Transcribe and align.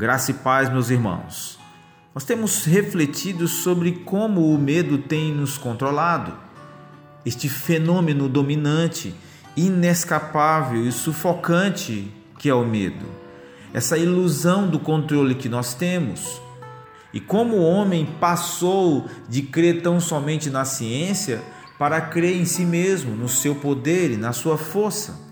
Graça 0.00 0.30
e 0.30 0.34
paz, 0.34 0.70
meus 0.70 0.88
irmãos. 0.88 1.58
Nós 2.14 2.24
temos 2.24 2.64
refletido 2.64 3.46
sobre 3.46 3.92
como 3.92 4.50
o 4.50 4.58
medo 4.58 4.96
tem 4.96 5.30
nos 5.30 5.58
controlado. 5.58 6.32
Este 7.22 7.50
fenômeno 7.50 8.26
dominante, 8.26 9.14
inescapável 9.54 10.86
e 10.86 10.90
sufocante 10.90 12.10
que 12.38 12.48
é 12.48 12.54
o 12.54 12.64
medo. 12.64 13.04
Essa 13.74 13.98
ilusão 13.98 14.66
do 14.66 14.78
controle 14.78 15.34
que 15.34 15.50
nós 15.50 15.74
temos. 15.74 16.40
E 17.12 17.20
como 17.20 17.56
o 17.56 17.62
homem 17.62 18.06
passou 18.18 19.06
de 19.28 19.42
crer 19.42 19.82
tão 19.82 20.00
somente 20.00 20.48
na 20.48 20.64
ciência 20.64 21.42
para 21.78 22.00
crer 22.00 22.40
em 22.40 22.46
si 22.46 22.64
mesmo, 22.64 23.14
no 23.14 23.28
seu 23.28 23.54
poder 23.54 24.12
e 24.12 24.16
na 24.16 24.32
sua 24.32 24.56
força. 24.56 25.29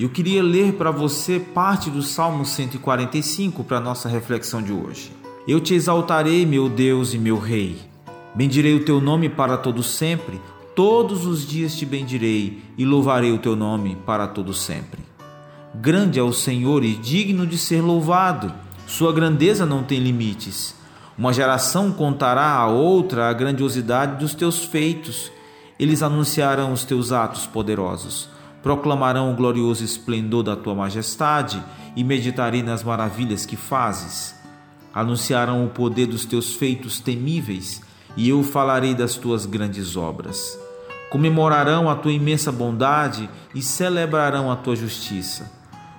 Eu 0.00 0.08
queria 0.08 0.42
ler 0.42 0.76
para 0.76 0.90
você 0.90 1.38
parte 1.38 1.90
do 1.90 2.02
Salmo 2.02 2.46
145 2.46 3.62
para 3.62 3.78
nossa 3.78 4.08
reflexão 4.08 4.62
de 4.62 4.72
hoje. 4.72 5.12
Eu 5.46 5.60
te 5.60 5.74
exaltarei, 5.74 6.46
meu 6.46 6.70
Deus 6.70 7.12
e 7.12 7.18
meu 7.18 7.38
Rei. 7.38 7.76
Bendirei 8.34 8.74
o 8.74 8.82
teu 8.82 8.98
nome 8.98 9.28
para 9.28 9.58
todo 9.58 9.82
sempre. 9.82 10.40
Todos 10.74 11.26
os 11.26 11.46
dias 11.46 11.76
te 11.76 11.84
bendirei 11.84 12.62
e 12.78 12.84
louvarei 12.86 13.30
o 13.30 13.36
teu 13.36 13.54
nome 13.54 13.94
para 14.06 14.26
todo 14.26 14.54
sempre. 14.54 15.02
Grande 15.74 16.18
é 16.18 16.22
o 16.22 16.32
Senhor 16.32 16.82
e 16.82 16.94
digno 16.94 17.46
de 17.46 17.58
ser 17.58 17.82
louvado. 17.82 18.50
Sua 18.86 19.12
grandeza 19.12 19.66
não 19.66 19.82
tem 19.82 20.00
limites. 20.00 20.74
Uma 21.18 21.30
geração 21.30 21.92
contará 21.92 22.54
a 22.54 22.66
outra 22.68 23.28
a 23.28 23.34
grandiosidade 23.34 24.18
dos 24.18 24.34
teus 24.34 24.64
feitos. 24.64 25.30
Eles 25.78 26.02
anunciarão 26.02 26.72
os 26.72 26.84
teus 26.84 27.12
atos 27.12 27.46
poderosos 27.46 28.39
proclamarão 28.62 29.32
o 29.32 29.36
glorioso 29.36 29.84
esplendor 29.84 30.42
da 30.42 30.56
tua 30.56 30.74
majestade 30.74 31.62
e 31.96 32.04
meditarei 32.04 32.62
nas 32.62 32.82
maravilhas 32.82 33.46
que 33.46 33.56
fazes. 33.56 34.34
Anunciarão 34.92 35.64
o 35.64 35.70
poder 35.70 36.06
dos 36.06 36.24
teus 36.24 36.54
feitos 36.54 37.00
temíveis 37.00 37.80
e 38.16 38.28
eu 38.28 38.42
falarei 38.42 38.94
das 38.94 39.14
tuas 39.14 39.46
grandes 39.46 39.96
obras. 39.96 40.58
Comemorarão 41.10 41.88
a 41.88 41.96
tua 41.96 42.12
imensa 42.12 42.52
bondade 42.52 43.28
e 43.54 43.62
celebrarão 43.62 44.50
a 44.50 44.56
tua 44.56 44.76
justiça. 44.76 45.50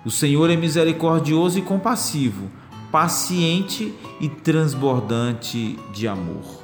O 0.06 0.12
Senhor 0.12 0.50
é 0.50 0.56
misericordioso 0.56 1.60
e 1.60 1.62
compassivo, 1.62 2.50
paciente 2.92 3.94
e 4.20 4.28
transbordante 4.28 5.78
de 5.94 6.08
amor. 6.08 6.62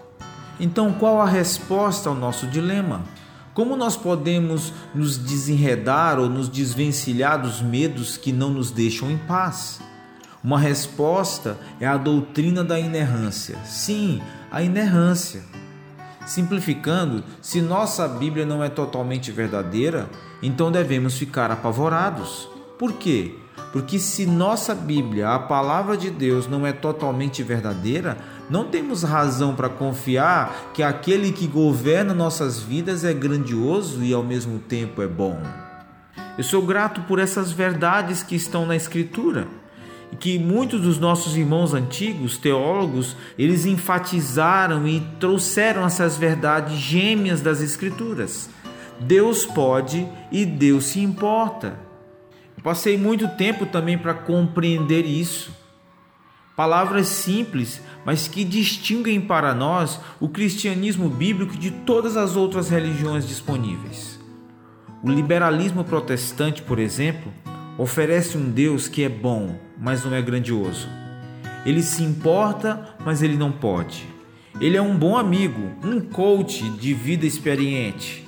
Então, 0.60 0.92
qual 0.94 1.22
a 1.22 1.26
resposta 1.26 2.10
ao 2.10 2.16
nosso 2.16 2.48
dilema? 2.48 3.04
Como 3.58 3.76
nós 3.76 3.98
podemos 3.98 4.72
nos 4.94 5.18
desenredar 5.18 6.20
ou 6.20 6.30
nos 6.30 6.48
desvencilhar 6.48 7.42
dos 7.42 7.60
medos 7.60 8.16
que 8.16 8.32
não 8.32 8.52
nos 8.52 8.70
deixam 8.70 9.10
em 9.10 9.18
paz? 9.18 9.82
Uma 10.44 10.60
resposta 10.60 11.58
é 11.80 11.88
a 11.88 11.98
doutrina 11.98 12.64
da 12.64 12.80
inerrância. 12.80 13.58
Sim, 13.66 14.22
a 14.52 14.62
inerrância. 14.62 15.42
Simplificando, 16.24 17.24
se 17.42 17.60
nossa 17.60 18.08
Bíblia 18.08 18.46
não 18.46 18.64
é 18.64 18.70
totalmente 18.70 19.32
verdadeira, 19.32 20.08
então 20.40 20.72
devemos 20.72 21.18
ficar 21.18 21.50
apavorados. 21.50 22.48
Por 22.78 22.94
quê? 22.94 23.40
Porque 23.72 24.00
se 24.00 24.26
nossa 24.26 24.74
Bíblia, 24.74 25.30
a 25.30 25.40
palavra 25.40 25.98
de 25.98 26.10
Deus, 26.10 26.48
não 26.48 26.66
é 26.66 26.72
totalmente 26.72 27.44
verdadeira, 27.44 28.18
não 28.50 28.66
temos 28.66 29.04
razão 29.04 29.54
para 29.56 29.70
confiar 29.70 30.72
que 30.74 30.82
aquele 30.82 31.32
que 31.32 31.48
governa 31.48 32.14
nossas 32.14 32.60
vidas 32.60 33.04
é 33.04 33.14
grandioso 33.14 34.04
e 34.04 34.14
ao 34.14 34.24
mesmo 34.24 34.60
tempo 34.60 35.02
é 35.02 35.08
bom. 35.08 35.42
Eu 36.38 36.44
sou 36.44 36.62
grato 36.62 37.02
por 37.02 37.20
essas 37.20 37.52
verdades 37.52 38.24
que 38.24 38.36
estão 38.36 38.66
na 38.66 38.76
Escritura 38.76 39.48
e 40.12 40.16
que 40.16 40.40
muitos 40.40 40.82
dos 40.82 41.00
nossos 41.00 41.36
irmãos 41.36 41.74
antigos, 41.74 42.38
teólogos, 42.38 43.18
eles 43.38 43.66
enfatizaram 43.66 44.88
e 44.88 45.02
trouxeram 45.20 45.86
essas 45.86 46.16
verdades 46.16 46.78
gêmeas 46.78 47.42
das 47.42 47.62
Escrituras. 47.62 48.50
Deus 49.00 49.46
pode 49.46 50.08
e 50.32 50.46
Deus 50.46 50.86
se 50.86 51.00
importa. 51.00 51.87
Passei 52.68 52.98
muito 52.98 53.30
tempo 53.30 53.66
também 53.66 53.98
para 53.98 54.14
compreender 54.14 55.06
isso. 55.06 55.56
Palavras 56.54 57.08
simples, 57.08 57.82
mas 58.04 58.28
que 58.28 58.44
distinguem 58.44 59.22
para 59.22 59.56
nós 59.56 60.02
o 60.20 60.28
cristianismo 60.28 61.08
bíblico 61.08 61.56
de 61.56 61.72
todas 61.72 62.18
as 62.18 62.36
outras 62.36 62.70
religiões 62.70 63.26
disponíveis. 63.26 64.20
O 65.02 65.10
liberalismo 65.10 65.86
protestante, 65.86 66.62
por 66.62 66.78
exemplo, 66.78 67.32
oferece 67.78 68.38
um 68.38 68.50
Deus 68.50 68.90
que 68.90 69.02
é 69.02 69.08
bom, 69.08 69.58
mas 69.80 70.04
não 70.04 70.14
é 70.14 70.22
grandioso. 70.22 70.90
Ele 71.66 71.82
se 71.82 72.04
importa, 72.04 72.98
mas 73.06 73.24
ele 73.24 73.38
não 73.38 73.50
pode. 73.50 74.06
Ele 74.60 74.76
é 74.76 74.82
um 74.82 74.98
bom 74.98 75.16
amigo, 75.16 75.72
um 75.86 76.02
coach 76.02 76.70
de 76.72 76.94
vida 76.94 77.26
experiente, 77.26 78.27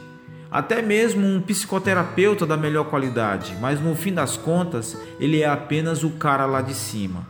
até 0.51 0.81
mesmo 0.81 1.27
um 1.27 1.39
psicoterapeuta 1.39 2.45
da 2.45 2.57
melhor 2.57 2.85
qualidade, 2.85 3.55
mas 3.61 3.79
no 3.79 3.95
fim 3.95 4.11
das 4.11 4.35
contas, 4.35 4.97
ele 5.19 5.41
é 5.41 5.47
apenas 5.47 6.03
o 6.03 6.11
cara 6.11 6.45
lá 6.45 6.61
de 6.61 6.73
cima. 6.73 7.27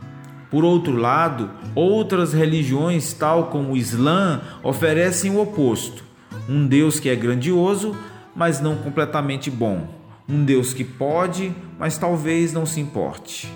Por 0.50 0.64
outro 0.64 0.96
lado, 0.96 1.50
outras 1.74 2.32
religiões, 2.32 3.12
tal 3.12 3.48
como 3.48 3.72
o 3.72 3.76
Islã, 3.76 4.40
oferecem 4.62 5.30
o 5.30 5.40
oposto: 5.40 6.02
um 6.48 6.66
Deus 6.66 6.98
que 6.98 7.10
é 7.10 7.14
grandioso, 7.14 7.94
mas 8.34 8.58
não 8.58 8.76
completamente 8.76 9.50
bom, 9.50 9.86
um 10.26 10.42
Deus 10.42 10.72
que 10.72 10.82
pode, 10.82 11.54
mas 11.78 11.98
talvez 11.98 12.54
não 12.54 12.64
se 12.64 12.80
importe. 12.80 13.52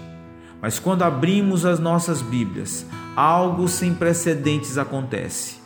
Mas 0.61 0.79
quando 0.79 1.03
abrimos 1.03 1.65
as 1.65 1.79
nossas 1.79 2.21
Bíblias, 2.21 2.87
algo 3.17 3.67
sem 3.67 3.95
precedentes 3.95 4.77
acontece. 4.79 5.57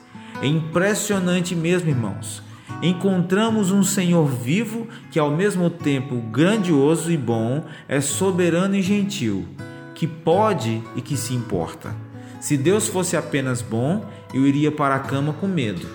É 0.40 0.46
impressionante 0.46 1.54
mesmo, 1.54 1.90
irmãos 1.90 2.47
encontramos 2.82 3.70
um 3.70 3.82
Senhor 3.82 4.26
vivo 4.26 4.86
que, 5.10 5.18
ao 5.18 5.30
mesmo 5.30 5.68
tempo 5.68 6.16
grandioso 6.16 7.10
e 7.10 7.16
bom, 7.16 7.64
é 7.88 8.00
soberano 8.00 8.76
e 8.76 8.82
gentil, 8.82 9.46
que 9.94 10.06
pode 10.06 10.82
e 10.94 11.00
que 11.00 11.16
se 11.16 11.34
importa. 11.34 11.94
Se 12.40 12.56
Deus 12.56 12.86
fosse 12.86 13.16
apenas 13.16 13.60
bom, 13.60 14.04
eu 14.32 14.46
iria 14.46 14.70
para 14.70 14.94
a 14.94 15.00
cama 15.00 15.32
com 15.32 15.48
medo. 15.48 15.86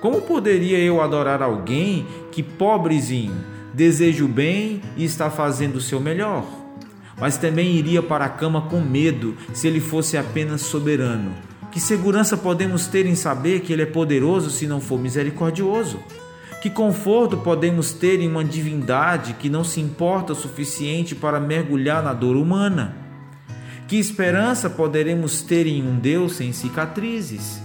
Como 0.00 0.22
poderia 0.22 0.78
eu 0.78 1.00
adorar 1.00 1.42
alguém 1.42 2.06
que, 2.30 2.42
pobrezinho, 2.42 3.34
deseja 3.74 4.24
o 4.24 4.28
bem 4.28 4.80
e 4.96 5.04
está 5.04 5.30
fazendo 5.30 5.76
o 5.76 5.80
seu 5.80 6.00
melhor? 6.00 6.44
Mas 7.20 7.36
também 7.36 7.76
iria 7.76 8.02
para 8.02 8.24
a 8.24 8.28
cama 8.28 8.62
com 8.62 8.80
medo 8.80 9.36
se 9.52 9.68
ele 9.68 9.80
fosse 9.80 10.16
apenas 10.16 10.62
soberano. 10.62 11.32
Que 11.72 11.80
segurança 11.80 12.36
podemos 12.36 12.86
ter 12.86 13.06
em 13.06 13.14
saber 13.14 13.60
que 13.60 13.72
Ele 13.72 13.80
é 13.80 13.86
poderoso 13.86 14.50
se 14.50 14.66
não 14.66 14.78
for 14.78 15.00
misericordioso? 15.00 15.98
Que 16.62 16.70
conforto 16.70 17.38
podemos 17.38 17.92
ter 17.92 18.20
em 18.20 18.28
uma 18.28 18.44
divindade 18.44 19.32
que 19.32 19.50
não 19.50 19.64
se 19.64 19.80
importa 19.80 20.32
o 20.32 20.36
suficiente 20.36 21.12
para 21.12 21.40
mergulhar 21.40 22.04
na 22.04 22.12
dor 22.12 22.36
humana? 22.36 22.94
Que 23.88 23.96
esperança 23.96 24.70
poderemos 24.70 25.42
ter 25.42 25.66
em 25.66 25.82
um 25.82 25.98
Deus 25.98 26.36
sem 26.36 26.52
cicatrizes, 26.52 27.60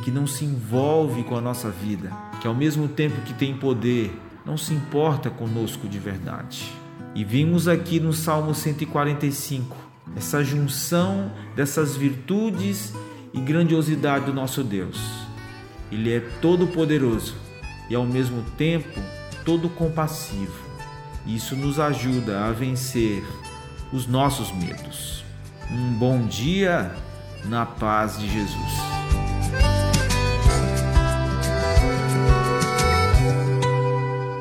que 0.00 0.12
não 0.12 0.28
se 0.28 0.44
envolve 0.44 1.24
com 1.24 1.36
a 1.36 1.40
nossa 1.40 1.70
vida, 1.70 2.12
que 2.40 2.46
ao 2.46 2.54
mesmo 2.54 2.86
tempo 2.86 3.20
que 3.22 3.34
tem 3.34 3.56
poder, 3.56 4.16
não 4.44 4.56
se 4.56 4.72
importa 4.72 5.28
conosco 5.28 5.88
de 5.88 5.98
verdade? 5.98 6.72
E 7.16 7.24
vimos 7.24 7.66
aqui 7.66 7.98
no 7.98 8.12
Salmo 8.12 8.54
145 8.54 9.76
essa 10.14 10.44
junção 10.44 11.32
dessas 11.56 11.96
virtudes 11.96 12.94
e 13.34 13.40
grandiosidade 13.40 14.26
do 14.26 14.32
nosso 14.32 14.62
Deus. 14.62 15.00
Ele 15.90 16.12
é 16.12 16.20
todo 16.40 16.68
poderoso 16.68 17.45
e 17.88 17.94
ao 17.94 18.04
mesmo 18.04 18.42
tempo 18.56 19.00
todo 19.44 19.68
compassivo. 19.68 20.66
Isso 21.26 21.56
nos 21.56 21.78
ajuda 21.78 22.44
a 22.44 22.52
vencer 22.52 23.24
os 23.92 24.06
nossos 24.06 24.52
medos. 24.52 25.24
Um 25.70 25.92
bom 25.94 26.26
dia 26.26 26.92
na 27.44 27.66
paz 27.66 28.18
de 28.18 28.28
Jesus. 28.28 28.72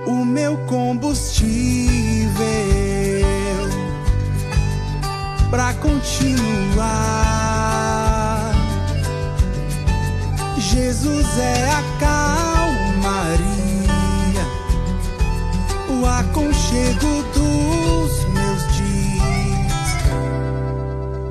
O 0.08 0.24
meu 0.26 0.58
combustível 0.66 2.36
para 5.50 5.74
continuar. 5.76 6.66
Jesus 10.58 11.40
é 11.40 11.70
a 11.72 11.84
aconchego 16.76 17.24
dos 17.34 18.26
meus 18.34 18.68
dias, 18.76 19.96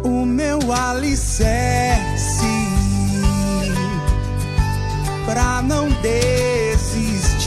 o 0.02 0.24
meu 0.24 0.58
alicerce 0.72 2.46
pra 5.26 5.62
não 5.62 5.88
desistir. 6.00 7.44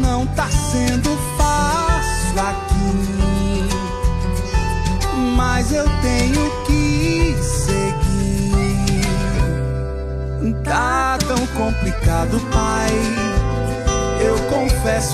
Não 0.00 0.26
tá 0.28 0.48
sendo 0.50 1.10
fácil 1.10 1.33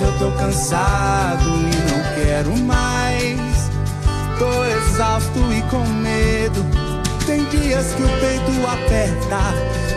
confesso, 0.00 0.04
eu 0.04 0.18
tô 0.18 0.30
cansado 0.32 1.48
e 1.48 1.90
não 1.90 2.14
quero 2.14 2.56
mais. 2.58 3.70
Tô 4.38 4.64
exausto 4.64 5.38
e 5.52 5.62
com 5.70 5.84
medo. 5.86 6.64
Tem 7.26 7.44
dias 7.44 7.94
que 7.94 8.02
o 8.02 8.08
peito 8.18 8.66
aperta, 8.66 9.54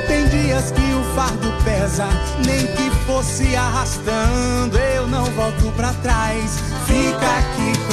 tem 0.08 0.28
dias 0.28 0.72
que 0.72 0.94
o 0.94 1.04
fardo 1.16 1.52
pesa. 1.64 2.08
Nem 2.46 2.68
que 2.68 2.90
fosse 3.06 3.56
arrastando, 3.56 4.78
eu 4.78 5.08
não 5.08 5.26
volto 5.26 5.72
pra 5.76 5.94
trás. 6.04 6.60
Fica 6.86 7.38
aqui 7.40 7.78
comigo 7.88 7.93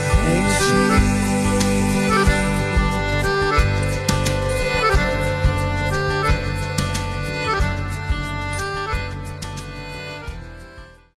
铭 0.25 1.20